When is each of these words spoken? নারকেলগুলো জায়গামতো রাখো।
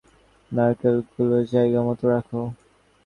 নারকেলগুলো 0.51 1.37
জায়গামতো 1.51 2.05
রাখো। 2.13 2.41